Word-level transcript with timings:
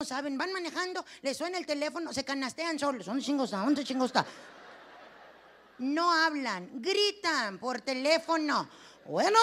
no 0.00 0.06
saben, 0.06 0.38
van 0.38 0.52
manejando, 0.52 1.04
les 1.22 1.36
suena 1.36 1.58
el 1.58 1.66
teléfono, 1.66 2.12
se 2.12 2.24
canastean 2.24 2.78
solos. 2.78 3.06
¿Dónde 3.06 3.20
chingo 3.24 3.42
está? 3.42 3.56
¿Dónde 3.56 3.82
chingo 3.82 4.04
está? 4.04 4.24
No 5.78 6.12
hablan, 6.12 6.70
gritan 6.80 7.58
por 7.58 7.80
teléfono. 7.80 8.68
Bueno, 9.06 9.40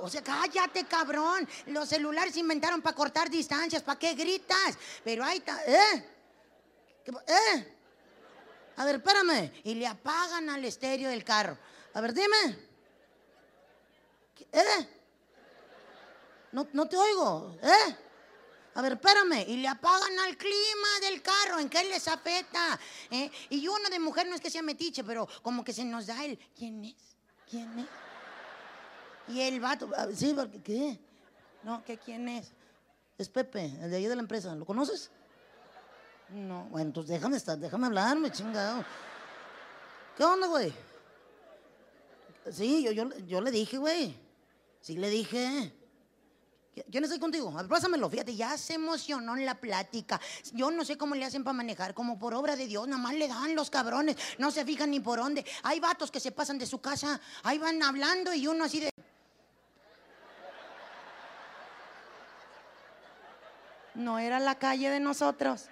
o 0.00 0.08
sea, 0.08 0.22
cállate, 0.22 0.84
cabrón. 0.84 1.48
Los 1.66 1.88
celulares 1.88 2.34
se 2.34 2.38
inventaron 2.38 2.82
para 2.82 2.94
cortar 2.94 3.28
distancias. 3.28 3.82
¿Para 3.82 3.98
qué 3.98 4.14
gritas? 4.14 4.78
Pero 5.02 5.24
ahí 5.24 5.38
está. 5.38 5.60
¿Eh? 5.66 6.08
¿Qué 7.04 7.12
pa- 7.12 7.24
¿Eh? 7.26 7.76
A 8.76 8.84
ver, 8.84 8.96
espérame. 8.96 9.50
Y 9.64 9.74
le 9.74 9.88
apagan 9.88 10.48
al 10.50 10.64
estéreo 10.64 11.10
del 11.10 11.24
carro. 11.24 11.58
A 11.94 12.00
ver, 12.00 12.14
dime. 12.14 12.58
¿Qué- 14.36 14.46
¿Eh? 14.52 14.88
No, 16.52 16.68
no 16.74 16.86
te 16.88 16.96
oigo. 16.96 17.58
¿Eh? 17.60 17.96
A 18.76 18.82
ver, 18.82 18.92
espérame. 18.92 19.42
Y 19.48 19.56
le 19.56 19.68
apagan 19.68 20.18
al 20.18 20.36
clima 20.36 20.88
del 21.00 21.22
carro. 21.22 21.58
¿En 21.58 21.70
qué 21.70 21.82
les 21.84 22.06
afecta? 22.08 22.78
¿Eh? 23.10 23.30
Y 23.48 23.66
uno 23.66 23.88
de 23.88 23.98
mujer 23.98 24.28
no 24.28 24.34
es 24.34 24.40
que 24.40 24.50
sea 24.50 24.60
metiche, 24.60 25.02
pero 25.02 25.26
como 25.40 25.64
que 25.64 25.72
se 25.72 25.82
nos 25.82 26.06
da 26.06 26.22
el. 26.22 26.38
¿Quién 26.54 26.84
es? 26.84 27.16
¿Quién 27.48 27.78
es? 27.78 27.86
Y 29.28 29.40
el 29.40 29.60
vato. 29.60 29.88
ah, 29.96 30.08
Sí, 30.14 30.34
porque. 30.34 30.62
¿Qué? 30.62 31.00
No, 31.62 31.82
¿qué 31.84 31.96
quién 31.96 32.28
es? 32.28 32.52
Es 33.16 33.30
Pepe, 33.30 33.64
el 33.80 33.90
de 33.90 33.96
ahí 33.96 34.06
de 34.06 34.14
la 34.14 34.20
empresa. 34.20 34.54
¿Lo 34.54 34.66
conoces? 34.66 35.10
No. 36.28 36.64
Bueno, 36.64 36.88
entonces 36.88 37.10
déjame 37.10 37.38
estar, 37.38 37.56
déjame 37.56 37.86
hablarme, 37.86 38.30
chingado. 38.30 38.84
¿Qué 40.18 40.22
onda, 40.22 40.48
güey? 40.48 40.70
Sí, 42.52 42.82
yo, 42.82 42.92
yo, 42.92 43.08
yo 43.26 43.40
le 43.40 43.50
dije, 43.50 43.78
güey. 43.78 44.14
Sí 44.82 44.98
le 44.98 45.08
dije. 45.08 45.72
¿Quién 46.90 47.04
estoy 47.04 47.18
contigo? 47.18 47.50
Pásamelo. 47.68 48.10
Fíjate, 48.10 48.36
ya 48.36 48.58
se 48.58 48.74
emocionó 48.74 49.34
en 49.34 49.46
la 49.46 49.54
plática. 49.54 50.20
Yo 50.52 50.70
no 50.70 50.84
sé 50.84 50.98
cómo 50.98 51.14
le 51.14 51.24
hacen 51.24 51.42
para 51.42 51.54
manejar, 51.54 51.94
como 51.94 52.18
por 52.18 52.34
obra 52.34 52.54
de 52.54 52.66
Dios, 52.66 52.86
nada 52.86 53.00
más 53.00 53.14
le 53.14 53.28
dan 53.28 53.54
los 53.54 53.70
cabrones. 53.70 54.16
No 54.38 54.50
se 54.50 54.64
fijan 54.64 54.90
ni 54.90 55.00
por 55.00 55.18
dónde. 55.18 55.44
Hay 55.62 55.80
vatos 55.80 56.10
que 56.10 56.20
se 56.20 56.32
pasan 56.32 56.58
de 56.58 56.66
su 56.66 56.80
casa, 56.80 57.18
ahí 57.42 57.56
van 57.56 57.82
hablando 57.82 58.34
y 58.34 58.46
uno 58.46 58.64
así 58.64 58.80
de. 58.80 58.90
No 63.94 64.18
era 64.18 64.38
la 64.38 64.56
calle 64.56 64.90
de 64.90 65.00
nosotros. 65.00 65.70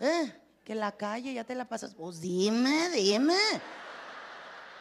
¿Eh? 0.00 0.30
Que 0.62 0.74
la 0.74 0.92
calle 0.92 1.32
ya 1.32 1.44
te 1.44 1.54
la 1.54 1.64
pasas. 1.64 1.94
Pues 1.94 2.20
dime, 2.20 2.90
dime. 2.90 3.38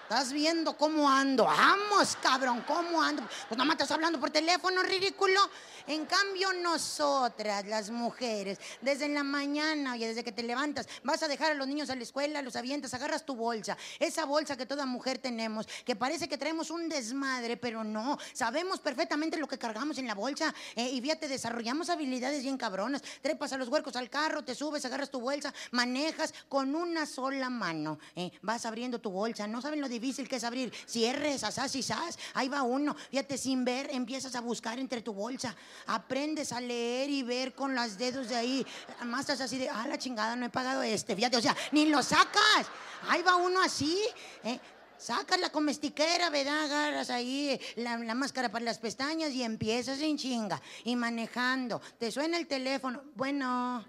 ¿Estás 0.06 0.32
viendo 0.32 0.78
cómo 0.78 1.10
ando? 1.10 1.46
Vamos, 1.46 2.16
cabrón, 2.22 2.64
¿cómo 2.68 3.02
ando? 3.02 3.24
Pues 3.48 3.58
nada 3.58 3.66
más 3.66 3.74
estás 3.74 3.90
hablando 3.90 4.20
por 4.20 4.30
teléfono, 4.30 4.84
ridículo. 4.84 5.40
En 5.88 6.06
cambio, 6.06 6.54
nosotras, 6.54 7.66
las 7.66 7.90
mujeres, 7.90 8.60
desde 8.82 9.10
la 9.10 9.24
mañana, 9.24 9.94
oye, 9.94 10.08
desde 10.08 10.24
que 10.24 10.32
te 10.32 10.44
levantas, 10.44 10.88
vas 11.04 11.24
a 11.24 11.28
dejar 11.28 11.52
a 11.52 11.54
los 11.56 11.68
niños 11.68 11.90
a 11.90 11.96
la 11.96 12.04
escuela, 12.04 12.44
los 12.44 12.56
avientas, 12.56 12.94
agarras 12.94 13.26
tu 13.26 13.36
bolsa. 13.36 13.78
Esa 14.00 14.26
bolsa 14.26 14.56
que 14.56 14.68
toda 14.68 14.86
mujer 14.86 15.18
tenemos, 15.18 15.68
que 15.84 15.96
parece 15.96 16.28
que 16.28 16.38
traemos 16.38 16.70
un 16.70 16.88
desmadre, 16.88 17.58
pero 17.58 17.84
no. 17.84 18.20
Sabemos 18.34 18.80
perfectamente 18.80 19.38
lo 19.38 19.48
que 19.48 19.58
cargamos 19.58 19.98
en 19.98 20.06
la 20.06 20.14
bolsa. 20.14 20.54
eh, 20.76 20.88
y 20.88 21.02
fíjate, 21.02 21.28
desarrollamos 21.28 21.90
habilidades 21.90 22.44
bien 22.44 22.58
cabronas. 22.58 23.02
Trepas 23.24 23.54
a 23.54 23.58
los 23.58 23.70
huercos 23.70 23.96
al 23.96 24.12
carro, 24.12 24.44
te 24.44 24.54
subes, 24.54 24.86
agarras 24.86 25.10
tu 25.10 25.20
bolsa, 25.20 25.52
manejas 25.72 26.32
con 26.48 26.76
una 26.76 27.08
sola 27.08 27.50
mano. 27.50 27.98
eh, 28.16 28.32
vas 28.44 28.68
abriendo 28.68 29.00
tu 29.02 29.10
bolsa. 29.10 29.48
No 29.48 29.64
saben 29.64 29.82
lo 29.82 29.90
difícil 30.00 30.28
que 30.28 30.38
es 30.38 30.44
abrir. 30.44 30.74
Cierres, 30.88 31.44
asás 31.44 31.76
y 31.76 31.84
sas. 31.84 32.18
Ahí 32.34 32.48
va 32.48 32.64
uno. 32.64 32.96
Fíjate, 33.12 33.38
sin 33.38 33.66
ver, 33.66 33.90
empiezas 33.92 34.36
a 34.36 34.42
buscar 34.42 34.80
entre 34.80 35.02
tu 35.02 35.14
bolsa. 35.14 35.56
Aprendes 35.88 36.52
a 36.52 36.62
leer 36.62 37.10
y 37.10 37.24
ver 37.24 37.54
con 37.54 37.76
los 37.76 37.98
dedos 37.98 38.30
de 38.30 38.36
ahí. 38.36 38.66
Más 39.06 39.22
estás 39.22 39.42
así 39.42 39.58
de, 39.58 39.70
ah, 39.70 39.86
la 39.88 39.98
chingada, 39.98 40.36
no 40.36 40.46
he 40.46 40.50
pagado 40.50 40.84
este. 40.84 41.16
Fíjate, 41.16 41.38
o 41.38 41.42
sea, 41.42 41.56
ni 41.72 41.86
lo 41.88 42.02
sacas. 42.04 42.68
Ahí 43.10 43.22
va 43.22 43.36
uno 43.36 43.62
así. 43.62 44.00
eh, 44.44 44.60
Sacas 44.98 45.40
la 45.42 45.50
comestiquera, 45.50 46.30
¿verdad? 46.30 46.64
Agarras 46.64 47.10
ahí 47.10 47.60
la, 47.76 47.98
la 47.98 48.16
máscara 48.16 48.50
para 48.50 48.64
las 48.64 48.80
pestañas 48.80 49.32
y 49.34 49.44
empiezas 49.44 50.00
en 50.00 50.18
chinga. 50.18 50.62
Y 50.86 50.96
manejando. 50.96 51.82
Te 52.00 52.12
suena 52.12 52.38
el 52.38 52.48
teléfono. 52.48 53.04
Bueno, 53.14 53.86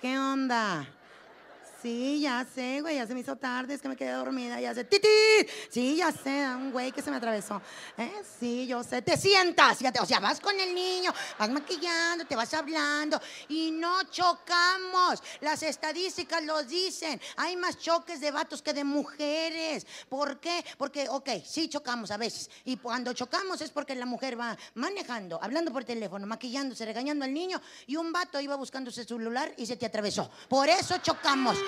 ¿qué 0.00 0.18
onda? 0.18 0.86
Sí, 1.82 2.20
ya 2.20 2.46
sé, 2.54 2.82
güey, 2.82 2.96
ya 2.96 3.06
se 3.06 3.14
me 3.14 3.20
hizo 3.20 3.36
tarde, 3.36 3.72
es 3.72 3.80
que 3.80 3.88
me 3.88 3.96
quedé 3.96 4.12
dormida, 4.12 4.60
ya 4.60 4.74
sé. 4.74 4.84
¡Titi! 4.84 5.08
Sí, 5.70 5.96
ya 5.96 6.12
sé, 6.12 6.46
un 6.54 6.72
güey 6.72 6.92
que 6.92 7.00
se 7.00 7.10
me 7.10 7.16
atravesó. 7.16 7.62
¿Eh? 7.96 8.22
Sí, 8.38 8.66
yo 8.66 8.82
sé. 8.82 9.00
Te 9.00 9.16
sientas, 9.16 9.78
o 10.00 10.06
sea, 10.06 10.20
vas 10.20 10.40
con 10.40 10.58
el 10.60 10.74
niño, 10.74 11.12
vas 11.38 11.48
maquillando, 11.48 12.26
te 12.26 12.36
vas 12.36 12.52
hablando 12.52 13.18
y 13.48 13.70
no 13.70 14.02
chocamos. 14.10 15.22
Las 15.40 15.62
estadísticas 15.62 16.44
lo 16.44 16.62
dicen. 16.64 17.18
Hay 17.36 17.56
más 17.56 17.78
choques 17.78 18.20
de 18.20 18.30
vatos 18.30 18.60
que 18.60 18.74
de 18.74 18.84
mujeres. 18.84 19.86
¿Por 20.08 20.38
qué? 20.38 20.62
Porque, 20.76 21.08
ok, 21.08 21.30
sí 21.46 21.68
chocamos 21.68 22.10
a 22.10 22.18
veces. 22.18 22.50
Y 22.64 22.76
cuando 22.76 23.14
chocamos 23.14 23.60
es 23.62 23.70
porque 23.70 23.94
la 23.94 24.06
mujer 24.06 24.38
va 24.38 24.56
manejando, 24.74 25.38
hablando 25.42 25.72
por 25.72 25.84
teléfono, 25.84 26.26
maquillándose, 26.26 26.84
regañando 26.84 27.24
al 27.24 27.32
niño 27.32 27.60
y 27.86 27.96
un 27.96 28.12
vato 28.12 28.38
iba 28.38 28.56
buscando 28.56 28.90
su 28.90 29.02
celular 29.02 29.54
y 29.56 29.64
se 29.64 29.76
te 29.76 29.86
atravesó. 29.86 30.30
Por 30.48 30.68
eso 30.68 30.98
chocamos. 30.98 31.56